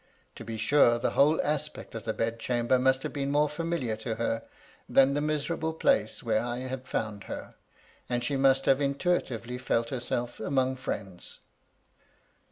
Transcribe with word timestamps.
To 0.33 0.43
be 0.43 0.57
sure, 0.57 0.97
the 0.97 1.11
whole 1.11 1.39
aspect 1.43 1.93
of 1.93 2.05
the 2.05 2.11
bed 2.13 2.39
chamber 2.39 2.79
must 2.79 3.03
have 3.03 3.13
been 3.13 3.29
more 3.29 3.47
familiar 3.47 3.95
to 3.97 4.15
her 4.15 4.41
than 4.89 5.13
the 5.13 5.21
miserable 5.21 5.73
place 5.73 6.23
where 6.23 6.41
I 6.41 6.57
had 6.61 6.87
found 6.87 7.25
her, 7.25 7.53
and 8.09 8.23
she 8.23 8.35
must 8.35 8.65
have 8.65 8.81
intuitively 8.81 9.59
felt 9.59 9.91
herself 9.91 10.39
among 10.39 10.77
friends. 10.77 11.37